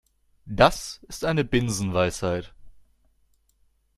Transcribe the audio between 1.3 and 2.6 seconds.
Binsenweisheit.